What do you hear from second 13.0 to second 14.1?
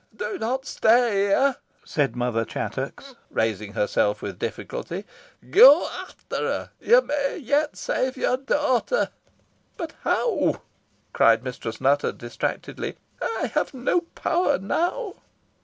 "I have no